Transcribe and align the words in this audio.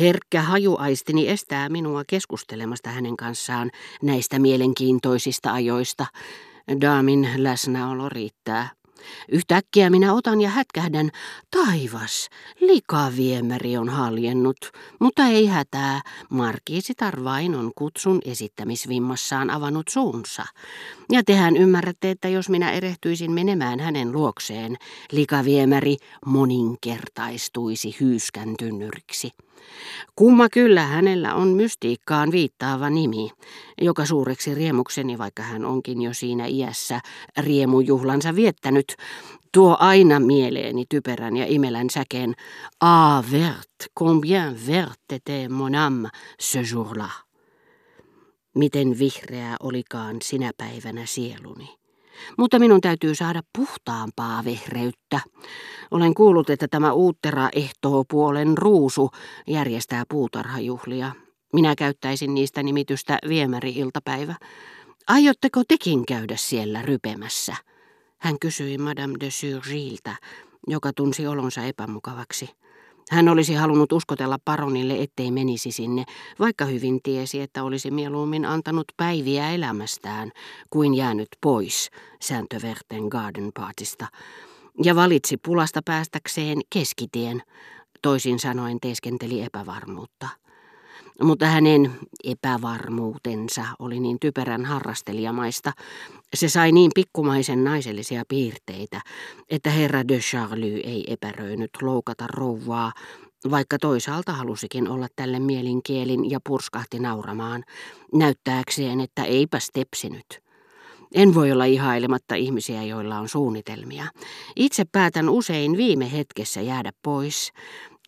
Herkkä 0.00 0.42
hajuaistini 0.42 1.28
estää 1.28 1.68
minua 1.68 2.02
keskustelemasta 2.06 2.90
hänen 2.90 3.16
kanssaan 3.16 3.70
näistä 4.02 4.38
mielenkiintoisista 4.38 5.52
ajoista. 5.52 6.06
Daamin 6.80 7.28
läsnäolo 7.36 8.08
riittää. 8.08 8.70
Yhtäkkiä 9.28 9.90
minä 9.90 10.14
otan 10.14 10.40
ja 10.40 10.48
hätkähdän. 10.48 11.10
Taivas, 11.50 12.28
likaviemäri 12.60 13.76
on 13.76 13.88
haljennut, 13.88 14.58
mutta 15.00 15.26
ei 15.26 15.46
hätää. 15.46 16.00
Markiisitar 16.30 17.24
vain 17.24 17.54
on 17.54 17.72
kutsun 17.76 18.18
esittämisvimmassaan 18.24 19.50
avannut 19.50 19.88
suunsa. 19.88 20.44
Ja 21.10 21.22
tehän 21.24 21.56
ymmärrätte, 21.56 22.10
että 22.10 22.28
jos 22.28 22.48
minä 22.48 22.72
erehtyisin 22.72 23.32
menemään 23.32 23.80
hänen 23.80 24.12
luokseen, 24.12 24.76
likaviemäri 25.12 25.96
moninkertaistuisi 26.26 27.96
hyyskän 28.00 28.54
tynnyriksi. 28.58 29.30
Kumma 30.16 30.48
kyllä 30.48 30.82
hänellä 30.82 31.34
on 31.34 31.48
mystiikkaan 31.48 32.30
viittaava 32.32 32.90
nimi, 32.90 33.30
joka 33.80 34.06
suureksi 34.06 34.54
riemukseni, 34.54 35.18
vaikka 35.18 35.42
hän 35.42 35.64
onkin 35.64 36.02
jo 36.02 36.14
siinä 36.14 36.46
iässä 36.46 37.00
riemujuhlansa 37.38 38.34
viettänyt, 38.34 38.96
tuo 39.52 39.76
aina 39.80 40.20
mieleeni 40.20 40.84
typerän 40.88 41.36
ja 41.36 41.46
imelän 41.48 41.90
säkeen 41.90 42.34
Ah 42.80 43.32
vert, 43.32 43.90
combien 43.98 44.66
vert 44.66 45.12
était 45.12 45.48
mon 45.48 45.74
âme 45.74 46.08
ce 46.42 46.60
jour-là. 46.60 47.10
Miten 48.54 48.98
vihreä 48.98 49.56
olikaan 49.60 50.16
sinä 50.22 50.50
päivänä 50.56 51.06
sieluni. 51.06 51.81
Mutta 52.38 52.58
minun 52.58 52.80
täytyy 52.80 53.14
saada 53.14 53.42
puhtaampaa 53.58 54.44
vehreyttä. 54.44 55.20
Olen 55.90 56.14
kuullut, 56.14 56.50
että 56.50 56.68
tämä 56.68 56.92
uuttera 56.92 57.48
puolen 58.08 58.58
ruusu 58.58 59.10
järjestää 59.46 60.02
puutarhajuhlia. 60.08 61.12
Minä 61.52 61.74
käyttäisin 61.74 62.34
niistä 62.34 62.62
nimitystä 62.62 63.18
viemäri-iltapäivä. 63.28 64.34
Aiotteko 65.08 65.62
tekin 65.68 66.06
käydä 66.06 66.36
siellä 66.36 66.82
rypemässä? 66.82 67.56
Hän 68.18 68.38
kysyi 68.40 68.78
Madame 68.78 69.14
de 69.20 69.30
Surgilta, 69.30 70.16
joka 70.66 70.92
tunsi 70.92 71.26
olonsa 71.26 71.62
epämukavaksi. 71.62 72.50
Hän 73.10 73.28
olisi 73.28 73.54
halunnut 73.54 73.92
uskotella 73.92 74.38
paronille, 74.44 75.02
ettei 75.02 75.30
menisi 75.30 75.72
sinne, 75.72 76.04
vaikka 76.38 76.64
hyvin 76.64 77.00
tiesi, 77.02 77.40
että 77.40 77.64
olisi 77.64 77.90
mieluummin 77.90 78.44
antanut 78.44 78.84
päiviä 78.96 79.50
elämästään, 79.50 80.30
kuin 80.70 80.94
jäänyt 80.94 81.28
pois 81.40 81.90
Sääntöverten 82.20 83.04
Garden 83.10 83.50
Partista, 83.54 84.06
ja 84.84 84.94
valitsi 84.94 85.36
pulasta 85.36 85.80
päästäkseen 85.84 86.58
keskitien, 86.72 87.42
toisin 88.02 88.38
sanoen 88.38 88.80
teeskenteli 88.80 89.42
epävarmuutta. 89.42 90.28
Mutta 91.20 91.46
hänen 91.46 91.92
epävarmuutensa 92.24 93.64
oli 93.78 94.00
niin 94.00 94.16
typerän 94.20 94.64
harrastelijamaista, 94.64 95.72
se 96.34 96.48
sai 96.48 96.72
niin 96.72 96.90
pikkumaisen 96.94 97.64
naisellisia 97.64 98.22
piirteitä, 98.28 99.00
että 99.50 99.70
herra 99.70 100.08
de 100.08 100.18
Charlie 100.18 100.80
ei 100.84 101.12
epäröinyt 101.12 101.70
loukata 101.82 102.26
rouvaa, 102.26 102.92
vaikka 103.50 103.78
toisaalta 103.78 104.32
halusikin 104.32 104.88
olla 104.88 105.06
tälle 105.16 105.38
mielinkielin 105.38 106.30
ja 106.30 106.40
purskahti 106.46 106.98
nauramaan, 106.98 107.64
näyttääkseen, 108.14 109.00
että 109.00 109.24
eipä 109.24 109.58
stepsinyt. 109.58 110.42
En 111.14 111.34
voi 111.34 111.52
olla 111.52 111.64
ihailematta 111.64 112.34
ihmisiä, 112.34 112.82
joilla 112.82 113.18
on 113.18 113.28
suunnitelmia. 113.28 114.06
Itse 114.56 114.84
päätän 114.92 115.28
usein 115.28 115.76
viime 115.76 116.12
hetkessä 116.12 116.60
jäädä 116.60 116.92
pois. 117.02 117.52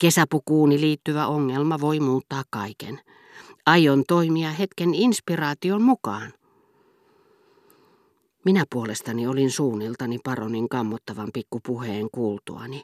Kesäpukuuni 0.00 0.81
liittyvä 0.81 1.27
ongelma 1.27 1.81
voi 1.81 2.00
muuttaa 2.00 2.42
kaiken. 2.50 3.00
Aion 3.67 4.05
toimia 4.09 4.51
hetken 4.51 4.95
inspiraation 4.95 5.83
mukaan. 5.83 6.33
Minä 8.45 8.64
puolestani 8.73 9.27
olin 9.27 9.51
suunniltani 9.51 10.18
paronin 10.24 10.68
kammottavan 10.68 11.30
pikkupuheen 11.35 12.08
kuultuani. 12.13 12.83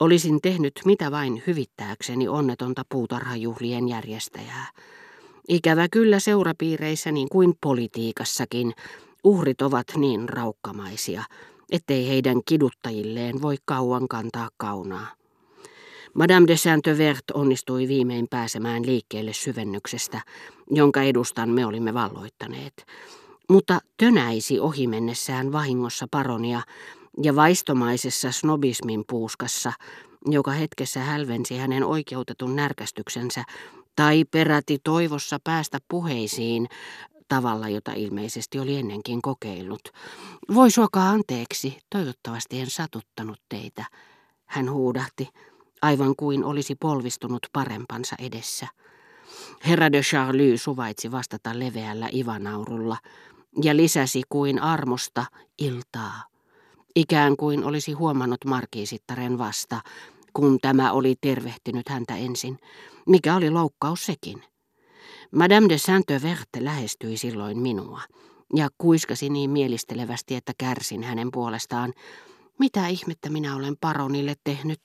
Olisin 0.00 0.40
tehnyt 0.40 0.72
mitä 0.84 1.10
vain 1.10 1.42
hyvittääkseni 1.46 2.28
onnetonta 2.28 2.82
puutarhajuhlien 2.88 3.88
järjestäjää. 3.88 4.66
Ikävä 5.48 5.88
kyllä 5.88 6.18
seurapiireissä 6.18 7.12
niin 7.12 7.28
kuin 7.28 7.54
politiikassakin, 7.60 8.72
uhrit 9.24 9.62
ovat 9.62 9.86
niin 9.96 10.28
raukkamaisia, 10.28 11.24
ettei 11.72 12.08
heidän 12.08 12.40
kiduttajilleen 12.44 13.42
voi 13.42 13.56
kauan 13.64 14.08
kantaa 14.08 14.48
kaunaa. 14.56 15.21
Madame 16.14 16.46
de 16.46 16.56
Saint-Vert 16.56 17.30
onnistui 17.34 17.88
viimein 17.88 18.26
pääsemään 18.30 18.86
liikkeelle 18.86 19.32
syvennyksestä, 19.32 20.20
jonka 20.70 21.02
edustan 21.02 21.50
me 21.50 21.66
olimme 21.66 21.94
valloittaneet 21.94 22.86
mutta 23.52 23.80
tönäisi 23.96 24.60
ohimennessään 24.60 25.52
vahingossa 25.52 26.06
paronia 26.10 26.62
ja 27.22 27.36
vaistomaisessa 27.36 28.32
snobismin 28.32 29.04
puuskassa, 29.08 29.72
joka 30.26 30.50
hetkessä 30.50 31.00
hälvensi 31.00 31.56
hänen 31.56 31.84
oikeutetun 31.84 32.56
närkästyksensä, 32.56 33.44
tai 33.96 34.24
peräti 34.24 34.78
toivossa 34.84 35.38
päästä 35.44 35.78
puheisiin 35.88 36.68
tavalla, 37.28 37.68
jota 37.68 37.92
ilmeisesti 37.92 38.58
oli 38.58 38.76
ennenkin 38.76 39.22
kokeillut. 39.22 39.82
Voi 40.54 40.70
suokaa 40.70 41.10
anteeksi, 41.10 41.78
toivottavasti 41.90 42.60
en 42.60 42.70
satuttanut 42.70 43.40
teitä, 43.48 43.84
hän 44.46 44.70
huudahti, 44.70 45.28
aivan 45.82 46.14
kuin 46.16 46.44
olisi 46.44 46.74
polvistunut 46.74 47.46
parempansa 47.52 48.16
edessä. 48.18 48.66
Herra 49.66 49.92
de 49.92 50.00
Charlie 50.00 50.56
suvaitsi 50.56 51.10
vastata 51.10 51.58
leveällä 51.58 52.08
ivanaurulla, 52.12 52.96
ja 53.62 53.76
lisäsi 53.76 54.22
kuin 54.28 54.62
armosta 54.62 55.24
iltaa. 55.58 56.22
Ikään 56.96 57.36
kuin 57.36 57.64
olisi 57.64 57.92
huomannut 57.92 58.44
markiisittaren 58.44 59.38
vasta, 59.38 59.80
kun 60.32 60.58
tämä 60.62 60.92
oli 60.92 61.14
tervehtinyt 61.20 61.88
häntä 61.88 62.16
ensin, 62.16 62.58
mikä 63.06 63.36
oli 63.36 63.50
loukkaus 63.50 64.06
sekin. 64.06 64.42
Madame 65.34 65.68
de 65.68 65.78
Saint-Vert 65.78 66.60
lähestyi 66.60 67.16
silloin 67.16 67.58
minua 67.58 68.00
ja 68.54 68.68
kuiskasi 68.78 69.30
niin 69.30 69.50
mielistelevästi, 69.50 70.34
että 70.34 70.52
kärsin 70.58 71.02
hänen 71.02 71.28
puolestaan. 71.32 71.92
Mitä 72.62 72.88
ihmettä 72.88 73.30
minä 73.30 73.56
olen 73.56 73.76
paronille 73.80 74.34
tehnyt? 74.44 74.80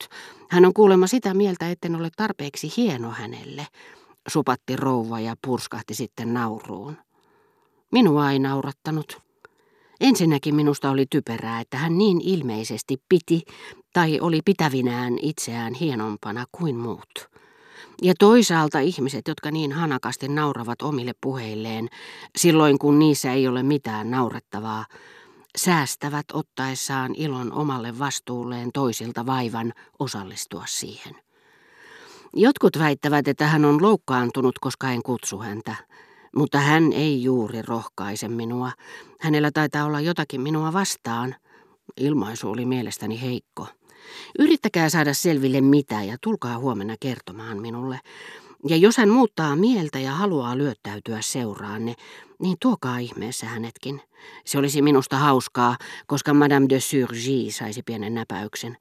Hän 0.50 0.64
on 0.64 0.74
kuulemma 0.74 1.06
sitä 1.06 1.34
mieltä, 1.34 1.70
etten 1.70 1.96
ole 1.96 2.08
tarpeeksi 2.16 2.72
hieno 2.76 3.10
hänelle, 3.10 3.66
supatti 4.28 4.76
rouva 4.76 5.20
ja 5.20 5.34
purskahti 5.46 5.94
sitten 5.94 6.34
nauruun. 6.34 6.96
Minua 7.92 8.30
ei 8.30 8.38
naurattanut. 8.38 9.22
Ensinnäkin 10.00 10.54
minusta 10.54 10.90
oli 10.90 11.06
typerää, 11.10 11.60
että 11.60 11.76
hän 11.76 11.98
niin 11.98 12.20
ilmeisesti 12.20 13.02
piti 13.08 13.42
tai 13.92 14.20
oli 14.20 14.40
pitävinään 14.44 15.18
itseään 15.22 15.74
hienompana 15.74 16.44
kuin 16.52 16.76
muut. 16.76 17.28
Ja 18.02 18.14
toisaalta 18.18 18.78
ihmiset, 18.80 19.28
jotka 19.28 19.50
niin 19.50 19.72
hanakasti 19.72 20.28
nauravat 20.28 20.82
omille 20.82 21.12
puheilleen, 21.20 21.88
silloin 22.38 22.78
kun 22.78 22.98
niissä 22.98 23.32
ei 23.32 23.48
ole 23.48 23.62
mitään 23.62 24.10
naurettavaa, 24.10 24.84
säästävät 25.56 26.26
ottaessaan 26.32 27.14
ilon 27.14 27.52
omalle 27.52 27.98
vastuulleen 27.98 28.70
toisilta 28.74 29.26
vaivan 29.26 29.72
osallistua 29.98 30.64
siihen. 30.66 31.14
Jotkut 32.34 32.78
väittävät, 32.78 33.28
että 33.28 33.46
hän 33.46 33.64
on 33.64 33.82
loukkaantunut, 33.82 34.58
koska 34.58 34.90
en 34.90 35.02
kutsu 35.02 35.38
häntä. 35.38 35.74
Mutta 36.36 36.58
hän 36.58 36.92
ei 36.92 37.22
juuri 37.22 37.62
rohkaise 37.62 38.28
minua. 38.28 38.72
Hänellä 39.20 39.50
taitaa 39.50 39.84
olla 39.84 40.00
jotakin 40.00 40.40
minua 40.40 40.72
vastaan. 40.72 41.34
Ilmaisu 41.96 42.50
oli 42.50 42.64
mielestäni 42.64 43.20
heikko. 43.20 43.66
Yrittäkää 44.38 44.88
saada 44.88 45.14
selville 45.14 45.60
mitä 45.60 46.02
ja 46.02 46.16
tulkaa 46.20 46.58
huomenna 46.58 46.96
kertomaan 47.00 47.60
minulle. 47.60 48.00
Ja 48.66 48.76
jos 48.76 48.96
hän 48.96 49.08
muuttaa 49.08 49.56
mieltä 49.56 49.98
ja 49.98 50.12
haluaa 50.12 50.58
lyöttäytyä 50.58 51.20
seuraanne, 51.20 51.94
niin 52.38 52.56
tuokaa 52.62 52.98
ihmeessä 52.98 53.46
hänetkin. 53.46 54.02
Se 54.44 54.58
olisi 54.58 54.82
minusta 54.82 55.16
hauskaa, 55.16 55.76
koska 56.06 56.34
Madame 56.34 56.66
de 56.68 56.80
Surgy 56.80 57.50
saisi 57.50 57.82
pienen 57.82 58.14
näpäyksen. 58.14 58.76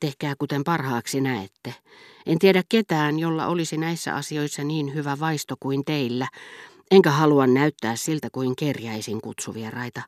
Tehkää 0.00 0.34
kuten 0.38 0.64
parhaaksi 0.64 1.20
näette. 1.20 1.74
En 2.26 2.38
tiedä 2.38 2.62
ketään, 2.68 3.18
jolla 3.18 3.46
olisi 3.46 3.76
näissä 3.76 4.14
asioissa 4.14 4.64
niin 4.64 4.94
hyvä 4.94 5.16
vaisto 5.20 5.54
kuin 5.60 5.84
teillä, 5.84 6.28
Enkä 6.90 7.10
halua 7.10 7.46
näyttää 7.46 7.96
siltä 7.96 8.28
kuin 8.32 8.56
kerjäisin 8.56 9.20
kutsuvieraita. 9.20 10.02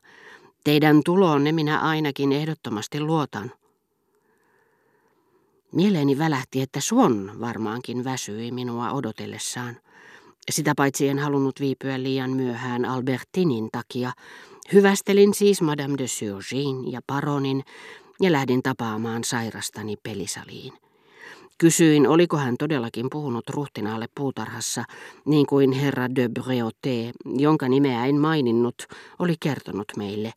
Teidän 0.63 1.01
tuloonne 1.05 1.51
minä 1.51 1.79
ainakin 1.79 2.31
ehdottomasti 2.31 2.99
luotan. 2.99 3.51
Mieleeni 5.75 6.17
välähti, 6.17 6.61
että 6.61 6.79
Swan 6.79 7.31
varmaankin 7.39 8.03
väsyi 8.03 8.51
minua 8.51 8.91
odotellessaan. 8.91 9.77
Sitä 10.51 10.73
paitsi 10.77 11.07
en 11.07 11.19
halunnut 11.19 11.59
viipyä 11.59 12.03
liian 12.03 12.31
myöhään 12.31 12.85
Albertinin 12.85 13.69
takia. 13.71 14.11
Hyvästelin 14.73 15.33
siis 15.33 15.61
Madame 15.61 15.97
de 15.97 16.07
Surgin 16.07 16.91
ja 16.91 17.01
Paronin 17.07 17.63
ja 18.21 18.31
lähdin 18.31 18.63
tapaamaan 18.63 19.23
sairastani 19.23 19.95
pelisaliin. 20.03 20.73
Kysyin, 21.57 22.07
oliko 22.07 22.37
hän 22.37 22.55
todellakin 22.59 23.07
puhunut 23.11 23.49
ruhtinaalle 23.49 24.05
puutarhassa, 24.15 24.83
niin 25.25 25.45
kuin 25.45 25.71
herra 25.71 26.15
de 26.15 26.29
Breauté, 26.39 27.11
jonka 27.25 27.67
nimeä 27.69 28.05
en 28.05 28.15
maininnut, 28.15 28.87
oli 29.19 29.35
kertonut 29.39 29.87
meille, 29.97 30.33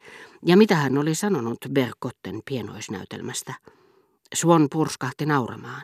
ja 0.47 0.57
mitä 0.57 0.75
hän 0.75 0.99
oli 0.99 1.15
sanonut 1.15 1.59
Berkotten 1.73 2.41
pienoisnäytelmästä. 2.45 3.55
Swan 4.35 4.67
purskahti 4.73 5.27
nauramaan. 5.27 5.83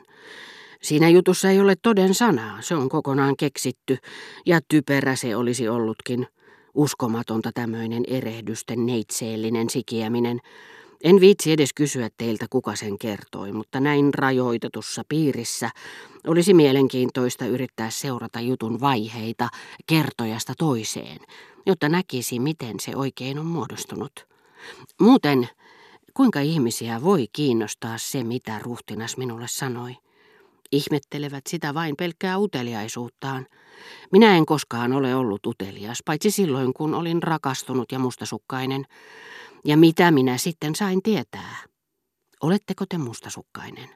Siinä 0.82 1.08
jutussa 1.08 1.50
ei 1.50 1.60
ole 1.60 1.74
toden 1.82 2.14
sanaa, 2.14 2.62
se 2.62 2.74
on 2.74 2.88
kokonaan 2.88 3.36
keksitty, 3.36 3.98
ja 4.46 4.60
typerä 4.68 5.16
se 5.16 5.36
olisi 5.36 5.68
ollutkin. 5.68 6.26
Uskomatonta 6.74 7.50
tämmöinen 7.54 8.02
erehdysten 8.08 8.86
neitseellinen 8.86 9.70
sikiäminen. 9.70 10.40
En 11.04 11.20
viitsi 11.20 11.52
edes 11.52 11.72
kysyä 11.74 12.08
teiltä, 12.16 12.46
kuka 12.50 12.76
sen 12.76 12.98
kertoi, 12.98 13.52
mutta 13.52 13.80
näin 13.80 14.14
rajoitetussa 14.14 15.02
piirissä 15.08 15.70
olisi 16.26 16.54
mielenkiintoista 16.54 17.46
yrittää 17.46 17.90
seurata 17.90 18.40
jutun 18.40 18.80
vaiheita 18.80 19.48
kertojasta 19.86 20.52
toiseen, 20.58 21.18
jotta 21.66 21.88
näkisi, 21.88 22.38
miten 22.38 22.80
se 22.80 22.96
oikein 22.96 23.38
on 23.38 23.46
muodostunut. 23.46 24.26
Muuten, 25.00 25.48
kuinka 26.14 26.40
ihmisiä 26.40 27.02
voi 27.02 27.26
kiinnostaa 27.32 27.98
se, 27.98 28.24
mitä 28.24 28.58
ruhtinas 28.58 29.16
minulle 29.16 29.48
sanoi? 29.48 29.96
Ihmettelevät 30.72 31.46
sitä 31.48 31.74
vain 31.74 31.96
pelkkää 31.96 32.38
uteliaisuuttaan. 32.38 33.46
Minä 34.12 34.36
en 34.36 34.46
koskaan 34.46 34.92
ole 34.92 35.14
ollut 35.14 35.46
utelias, 35.46 35.98
paitsi 36.04 36.30
silloin 36.30 36.72
kun 36.72 36.94
olin 36.94 37.22
rakastunut 37.22 37.92
ja 37.92 37.98
mustasukkainen. 37.98 38.84
Ja 39.64 39.76
mitä 39.76 40.10
minä 40.10 40.38
sitten 40.38 40.74
sain 40.74 41.02
tietää? 41.02 41.56
Oletteko 42.42 42.84
te 42.88 42.98
mustasukkainen? 42.98 43.88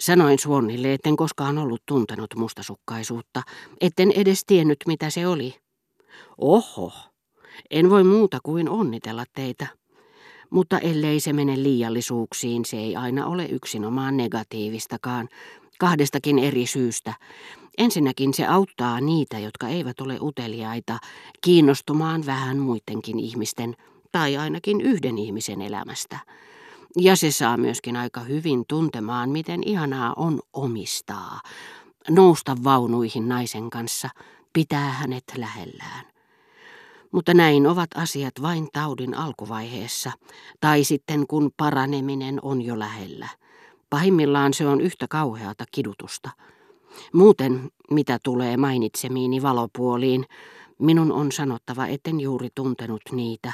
Sanoin 0.00 0.38
Suonnille, 0.38 0.94
etten 0.94 1.16
koskaan 1.16 1.58
ollut 1.58 1.82
tuntenut 1.86 2.34
mustasukkaisuutta, 2.36 3.42
etten 3.80 4.12
edes 4.12 4.44
tiennyt 4.46 4.78
mitä 4.86 5.10
se 5.10 5.26
oli. 5.26 5.54
Oho, 6.38 6.92
en 7.70 7.90
voi 7.90 8.04
muuta 8.04 8.38
kuin 8.42 8.68
onnitella 8.68 9.24
teitä. 9.34 9.79
Mutta 10.50 10.78
ellei 10.78 11.20
se 11.20 11.32
mene 11.32 11.62
liiallisuuksiin, 11.62 12.64
se 12.64 12.76
ei 12.76 12.96
aina 12.96 13.26
ole 13.26 13.44
yksinomaan 13.44 14.16
negatiivistakaan, 14.16 15.28
kahdestakin 15.78 16.38
eri 16.38 16.66
syystä. 16.66 17.14
Ensinnäkin 17.78 18.34
se 18.34 18.46
auttaa 18.46 19.00
niitä, 19.00 19.38
jotka 19.38 19.68
eivät 19.68 20.00
ole 20.00 20.18
uteliaita, 20.20 20.98
kiinnostumaan 21.40 22.26
vähän 22.26 22.58
muidenkin 22.58 23.20
ihmisten, 23.20 23.76
tai 24.12 24.36
ainakin 24.36 24.80
yhden 24.80 25.18
ihmisen 25.18 25.62
elämästä. 25.62 26.18
Ja 26.96 27.16
se 27.16 27.30
saa 27.30 27.56
myöskin 27.56 27.96
aika 27.96 28.20
hyvin 28.20 28.64
tuntemaan, 28.68 29.30
miten 29.30 29.62
ihanaa 29.66 30.12
on 30.16 30.40
omistaa, 30.52 31.40
nousta 32.08 32.56
vaunuihin 32.64 33.28
naisen 33.28 33.70
kanssa, 33.70 34.08
pitää 34.52 34.90
hänet 34.92 35.24
lähellään. 35.36 36.09
Mutta 37.12 37.34
näin 37.34 37.66
ovat 37.66 37.90
asiat 37.94 38.34
vain 38.42 38.68
taudin 38.72 39.14
alkuvaiheessa, 39.14 40.12
tai 40.60 40.84
sitten 40.84 41.26
kun 41.26 41.50
paraneminen 41.56 42.38
on 42.42 42.62
jo 42.62 42.78
lähellä. 42.78 43.28
Pahimmillaan 43.90 44.54
se 44.54 44.66
on 44.66 44.80
yhtä 44.80 45.06
kauheata 45.08 45.64
kidutusta. 45.72 46.30
Muuten, 47.12 47.70
mitä 47.90 48.18
tulee 48.22 48.56
mainitsemiini 48.56 49.42
valopuoliin, 49.42 50.24
minun 50.78 51.12
on 51.12 51.32
sanottava, 51.32 51.86
etten 51.86 52.20
juuri 52.20 52.48
tuntenut 52.54 53.02
niitä. 53.12 53.52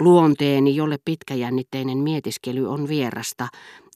Luonteeni, 0.00 0.76
jolle 0.76 0.98
pitkäjännitteinen 1.04 1.98
mietiskely 1.98 2.66
on 2.68 2.88
vierasta, 2.88 3.48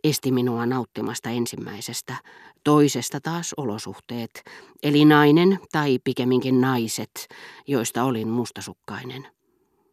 esti 0.04 0.32
minua 0.32 0.66
nauttimasta 0.66 1.30
ensimmäisestä, 1.30 2.16
toisesta 2.64 3.20
taas 3.20 3.54
olosuhteet, 3.56 4.42
eli 4.82 5.04
nainen 5.04 5.58
tai 5.72 5.98
pikemminkin 6.04 6.60
naiset, 6.60 7.28
joista 7.66 8.04
olin 8.04 8.28
mustasukkainen. 8.28 9.26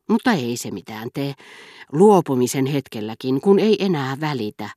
Mutta 0.09 0.31
ei 0.31 0.57
se 0.57 0.71
mitään 0.71 1.09
tee. 1.13 1.33
Luopumisen 1.92 2.65
hetkelläkin, 2.65 3.42
kun 3.42 3.59
ei 3.59 3.86
enää 3.86 4.18
välitä, 4.19 4.69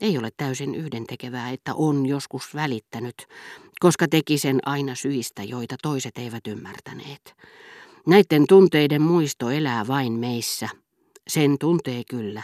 ei 0.00 0.18
ole 0.18 0.30
täysin 0.36 0.74
yhdentekevää, 0.74 1.50
että 1.50 1.74
on 1.74 2.06
joskus 2.06 2.54
välittänyt, 2.54 3.26
koska 3.80 4.08
teki 4.08 4.38
sen 4.38 4.60
aina 4.66 4.94
syistä, 4.94 5.42
joita 5.42 5.76
toiset 5.82 6.18
eivät 6.18 6.46
ymmärtäneet. 6.46 7.34
Näiden 8.06 8.44
tunteiden 8.48 9.02
muisto 9.02 9.50
elää 9.50 9.86
vain 9.86 10.12
meissä. 10.12 10.68
Sen 11.28 11.56
tuntee 11.60 12.02
kyllä. 12.10 12.42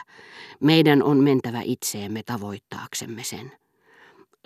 Meidän 0.61 1.03
on 1.03 1.17
mentävä 1.17 1.61
itseemme 1.65 2.23
tavoittaaksemme 2.23 3.25
sen. 3.25 3.53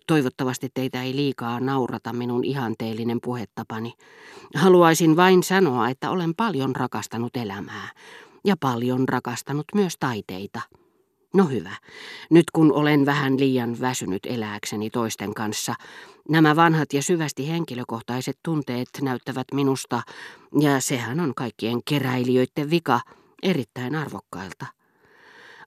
Toivottavasti 0.06 0.68
teitä 0.74 1.02
ei 1.02 1.16
liikaa 1.16 1.60
naurata 1.60 2.12
minun 2.12 2.44
ihanteellinen 2.44 3.18
puhetapani. 3.22 3.92
Haluaisin 4.54 5.16
vain 5.16 5.42
sanoa, 5.42 5.88
että 5.88 6.10
olen 6.10 6.34
paljon 6.34 6.76
rakastanut 6.76 7.36
elämää 7.36 7.88
ja 8.44 8.56
paljon 8.60 9.08
rakastanut 9.08 9.64
myös 9.74 9.94
taiteita. 10.00 10.60
No 11.34 11.44
hyvä, 11.44 11.76
nyt 12.30 12.44
kun 12.50 12.72
olen 12.72 13.06
vähän 13.06 13.40
liian 13.40 13.80
väsynyt 13.80 14.26
elääkseni 14.26 14.90
toisten 14.90 15.34
kanssa, 15.34 15.74
nämä 16.28 16.56
vanhat 16.56 16.92
ja 16.92 17.02
syvästi 17.02 17.48
henkilökohtaiset 17.48 18.38
tunteet 18.44 18.88
näyttävät 19.02 19.46
minusta, 19.54 20.02
ja 20.60 20.80
sehän 20.80 21.20
on 21.20 21.34
kaikkien 21.34 21.80
keräilijöiden 21.84 22.70
vika, 22.70 23.00
erittäin 23.42 23.94
arvokkailta. 23.94 24.66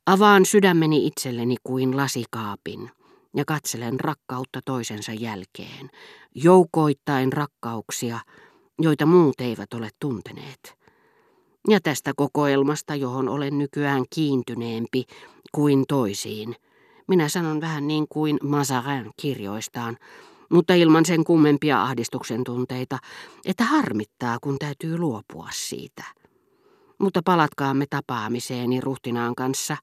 Avaan 0.06 0.46
sydämeni 0.46 1.08
itselleni 1.08 1.56
kuin 1.64 1.98
lasikaapin 1.98 2.92
ja 3.36 3.46
katselen 3.46 4.00
rakkautta 4.00 4.60
toisensa 4.66 5.14
jälkeen, 5.14 5.90
joukoittain 6.36 7.34
rakkauksia, 7.34 8.20
joita 8.80 9.06
muut 9.06 9.42
eivät 9.42 9.74
ole 9.74 9.90
tunteneet. 10.00 10.78
Ja 11.68 11.80
tästä 11.82 12.12
kokoelmasta, 12.16 12.96
johon 12.96 13.30
olen 13.30 13.58
nykyään 13.58 14.06
kiintyneempi 14.10 15.04
kuin 15.52 15.84
toisiin, 15.88 16.56
minä 17.08 17.30
sanon 17.30 17.62
vähän 17.62 17.88
niin 17.88 18.06
kuin 18.10 18.38
Mazarin 18.44 19.12
kirjoistaan, 19.18 19.98
mutta 20.52 20.74
ilman 20.74 21.06
sen 21.06 21.24
kummempia 21.24 21.84
ahdistuksen 21.84 22.44
tunteita, 22.44 23.00
että 23.46 23.64
harmittaa, 23.64 24.38
kun 24.42 24.60
täytyy 24.60 24.98
luopua 24.98 25.48
siitä. 25.52 26.21
Mutta 27.02 27.22
palatkaamme 27.26 27.86
tapaamiseeni 27.90 28.82
ruhtinaan 28.82 29.36
kanssa. 29.36 29.78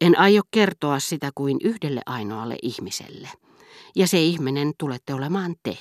En 0.00 0.18
aio 0.18 0.42
kertoa 0.50 0.98
sitä 0.98 1.30
kuin 1.34 1.58
yhdelle 1.64 2.00
ainoalle 2.06 2.56
ihmiselle. 2.62 3.28
Ja 3.96 4.06
se 4.06 4.22
ihminen 4.22 4.72
tulette 4.78 5.14
olemaan 5.14 5.54
te. 5.62 5.78